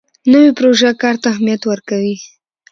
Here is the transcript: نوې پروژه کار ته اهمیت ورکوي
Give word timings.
نوې 0.31 0.49
پروژه 0.57 0.91
کار 1.01 1.15
ته 1.21 1.25
اهمیت 1.33 1.61
ورکوي 1.65 2.15